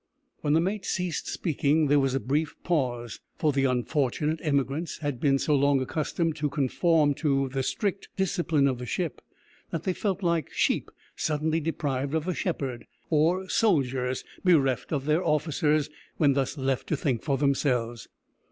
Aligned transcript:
When 0.39 0.53
the 0.53 0.59
mate 0.61 0.83
ceased 0.83 1.27
speaking, 1.27 1.85
there 1.85 1.99
was 1.99 2.15
a 2.15 2.19
brief 2.19 2.55
pause, 2.63 3.19
for 3.37 3.51
the 3.51 3.65
unfortunate 3.65 4.39
emigrants 4.41 4.97
had 4.97 5.19
been 5.19 5.37
so 5.37 5.53
long 5.53 5.79
accustomed 5.79 6.35
to 6.37 6.49
conform 6.49 7.13
to 7.17 7.49
the 7.49 7.61
strict 7.61 8.09
discipline 8.15 8.67
of 8.67 8.79
the 8.79 8.87
ship 8.87 9.21
that 9.69 9.83
they 9.83 9.93
felt 9.93 10.23
like 10.23 10.51
sheep 10.51 10.89
suddenly 11.15 11.59
deprived 11.59 12.15
of 12.15 12.27
a 12.27 12.33
shepherd, 12.33 12.87
or 13.11 13.47
soldiers 13.47 14.23
bereft 14.43 14.91
of 14.91 15.05
their 15.05 15.23
officers 15.23 15.87
when 16.17 16.33
thus 16.33 16.57
left 16.57 16.87
to 16.87 16.97
think 16.97 17.21
for 17.21 17.37
themselves. 17.37 18.07